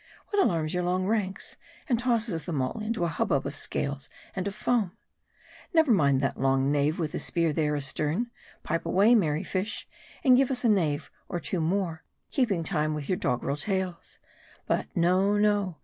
[0.31, 1.57] what alarms your long ranks,
[1.87, 4.97] and tosses them all into a hubbub of scales and of foam?
[5.75, 8.31] Never mind that long knave with the spear there, astern.
[8.63, 9.87] Pipe away, merry fish,
[10.23, 14.17] and give us a stave or two more, keeping time with your doggerel tails.
[14.65, 15.77] But no, no